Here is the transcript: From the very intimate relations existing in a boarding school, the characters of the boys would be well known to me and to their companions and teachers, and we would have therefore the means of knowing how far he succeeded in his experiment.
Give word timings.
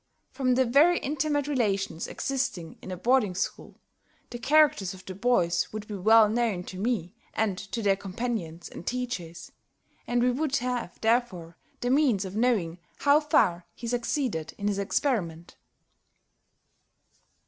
From 0.31 0.55
the 0.55 0.65
very 0.65 0.97
intimate 0.97 1.45
relations 1.47 2.07
existing 2.07 2.79
in 2.81 2.89
a 2.89 2.97
boarding 2.97 3.35
school, 3.35 3.75
the 4.31 4.39
characters 4.39 4.95
of 4.95 5.05
the 5.05 5.13
boys 5.13 5.71
would 5.71 5.87
be 5.87 5.93
well 5.93 6.27
known 6.27 6.63
to 6.63 6.79
me 6.79 7.13
and 7.35 7.55
to 7.59 7.83
their 7.83 7.95
companions 7.95 8.67
and 8.67 8.87
teachers, 8.87 9.51
and 10.07 10.23
we 10.23 10.31
would 10.31 10.55
have 10.55 10.99
therefore 11.01 11.55
the 11.81 11.91
means 11.91 12.25
of 12.25 12.35
knowing 12.35 12.79
how 13.01 13.19
far 13.19 13.67
he 13.75 13.85
succeeded 13.85 14.55
in 14.57 14.67
his 14.67 14.79
experiment. 14.79 15.55